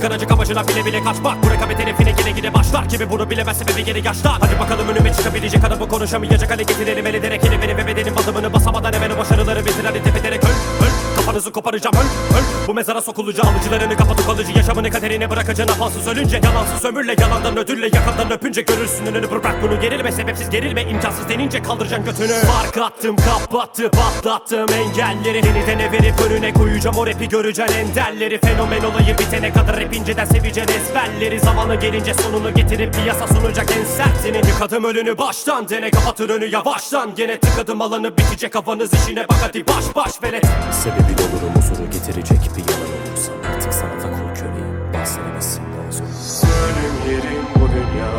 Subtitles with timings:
[0.00, 1.42] çıkaracak amacına bile bile kaçmak.
[1.42, 4.38] Bu rekabet hedefine gide gide başlar Gibi bunu bilemez sebebi geri yaşlar.
[4.40, 7.06] Hadi bakalım önüme çıkabilecek adamı konuşamayacak hale getirelim.
[7.06, 9.84] El ederek Kelimenin ve bedenin batımını basamadan hemen o başarıları bitir.
[9.84, 10.19] Hadi tepederek öl öl
[11.50, 11.96] Kafanızı koparacağım?
[11.96, 12.68] Öl öl.
[12.68, 13.48] Bu mezara sokulacağım.
[13.48, 19.06] Alıcılarını kapatıp kalıcı yaşamını kaderine bırakacağın afansız ölünce Yalansız ömürle yalandan ödülle yakandan öpünce görürsün
[19.06, 19.30] önünü.
[19.30, 22.38] Bırak bunu gerilme sebepsiz gerilme imkansız denince kaldıracaksın götünü.
[22.38, 24.66] Fark attım kapattı patlattım.
[24.72, 26.96] Engelleri Yeniden verip önüne koyacağım.
[26.96, 28.38] O rapi göreceksin enderleri.
[28.38, 31.40] Fenomen olayı bitene kadar hep inceden seveceksin ezberleri.
[31.40, 37.14] Zamanı gelince sonunu getirip piyasa sunacak en sertini Yıkadım önünü baştan dene kapatır önü yavaştan.
[37.14, 40.44] Gene tıkadım alanı bitecek kafanız işine bak hadi baş baş velet.
[40.72, 46.04] Sebebin olurum huzuru getirecek bir yalan olursa Artık sanata kul köleyim bahsedemezsin daha zor
[46.66, 48.12] Ölüm yerim bu dünya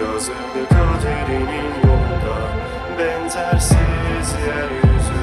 [0.00, 2.36] Yazılı kaderinin yolunda.
[2.98, 5.20] Benzersiz yeryüzü.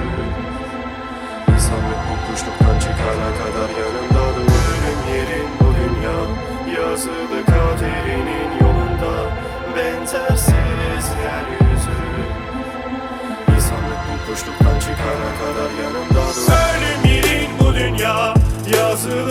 [1.54, 3.70] İnsanlık bu kuşluktan çıkana kadar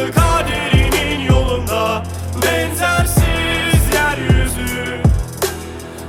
[0.05, 2.03] Yazılı kaderinin yolunda
[2.43, 5.03] Benzersiz yeryüzü.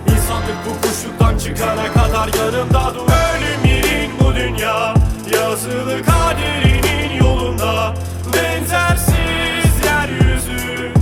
[0.07, 3.01] İnsanlık bu kuşluktan çıkana kadar yanımda dur.
[3.01, 4.93] Ölüm yerin bu dünya
[5.33, 7.93] Yazılı kaderinin yolunda
[8.33, 10.93] Benzersiz yeryüzü.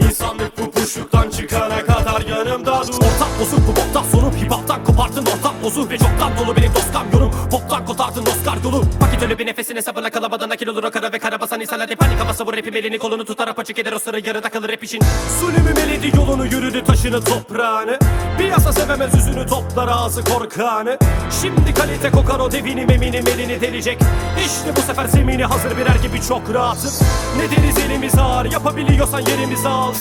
[0.00, 2.94] İnsanlık bu kuşluktan çıkana kadar yanımda dur.
[2.94, 6.92] Ortak bozuk bu boktan sorup hip hop'tan kopartın ortak bozuk ve çoktan dolu benim dost
[6.92, 11.12] kamyonum Pop'tan kotardın Oscar dolu Vakit ölü bir nefesin hesabına kalamadan akil olur o kara
[11.12, 13.98] ve kara basan insanlar hep panik havası bu rapim elini kolunu tutar apaçık eder o
[13.98, 15.00] sıra yarıda kalır rap için
[15.40, 17.98] Sulümü meledi yolunu yürüdü taşını toprağını.
[18.38, 20.98] Piyasa sevemez yüzünü toplar ağzı korkanı.
[21.42, 23.98] Şimdi kalite kokar o devinim eminim elini delecek.
[24.38, 26.90] İşte bu sefer zemini hazır birer gibi çok rahatım.
[27.36, 29.94] Ne deriz elimiz ağır yapabiliyorsan yerimizi al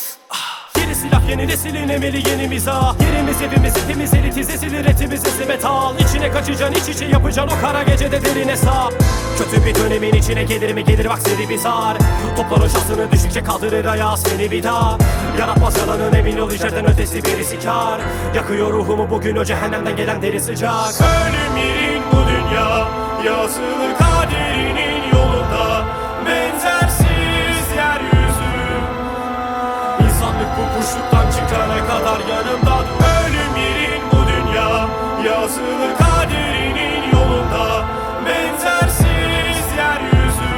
[0.98, 2.96] silah yeni neslin emeli yeni mizah.
[3.02, 5.94] Yerimiz evimiz hepimiz elitiz esilir etimiz esimet al.
[6.00, 8.94] İçine kaçacaksın iç içe yapacaksın o kara gecede derin hesap
[9.38, 10.84] Kötü bir dönemin içine gelir mi?
[10.84, 11.98] Gelir bak seni bir sar
[12.38, 14.98] Topların şansını düşükçe kaldırır ayağı seni bir daha
[15.40, 18.02] Yaratmaz yalanın emin ol içeriden ötesi birisi kar
[18.36, 20.94] Yakıyor ruhumu bugün o cehennemden gelen deri sıcak.
[21.02, 22.88] Ölüm yerin bu dünya
[23.26, 24.07] Yazılı
[32.18, 32.84] kadar yanımda.
[33.26, 34.88] Ölüm yerin bu dünya.
[35.26, 37.86] Yazılı kaderinin yolunda.
[38.26, 40.56] Benzersiz yeryüzü.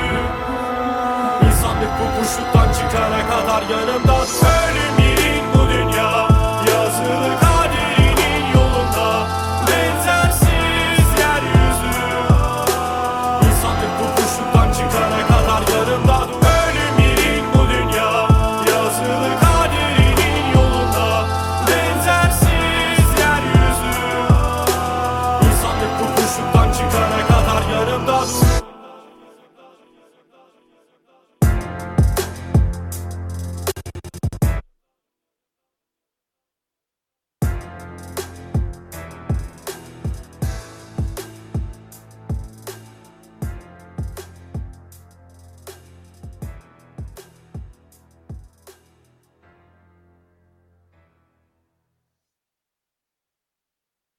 [1.48, 4.09] İnsanlık bu kuşluktan çıkana kadar yanımda